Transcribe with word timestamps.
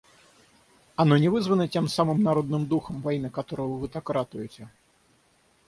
Оно 0.95 1.15
не 1.23 1.29
вызвано 1.35 1.67
тем 1.67 1.87
самым 1.87 2.23
народным 2.23 2.65
духом, 2.65 3.01
во 3.03 3.13
имя 3.13 3.29
которого 3.29 3.77
вы 3.77 3.87
так 3.87 4.09
ратуете? 4.09 4.67